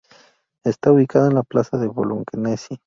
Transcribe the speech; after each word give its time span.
Está 0.63 0.91
ubicada 0.91 1.27
en 1.27 1.35
la 1.35 1.43
plaza 1.43 1.77
Bolognesi. 1.77 2.79